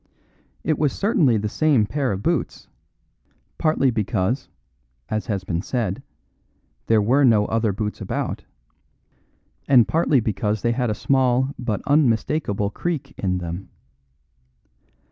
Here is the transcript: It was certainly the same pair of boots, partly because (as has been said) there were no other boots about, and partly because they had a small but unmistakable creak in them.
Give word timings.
It 0.63 0.79
was 0.79 0.93
certainly 0.93 1.37
the 1.37 1.47
same 1.47 1.85
pair 1.85 2.11
of 2.11 2.23
boots, 2.23 2.67
partly 3.59 3.91
because 3.91 4.49
(as 5.09 5.27
has 5.27 5.43
been 5.43 5.61
said) 5.61 6.01
there 6.87 7.03
were 7.03 7.23
no 7.23 7.45
other 7.45 7.71
boots 7.71 8.01
about, 8.01 8.43
and 9.67 9.87
partly 9.87 10.19
because 10.19 10.63
they 10.63 10.71
had 10.71 10.89
a 10.89 10.95
small 10.95 11.53
but 11.59 11.83
unmistakable 11.85 12.71
creak 12.71 13.13
in 13.15 13.37
them. 13.37 13.69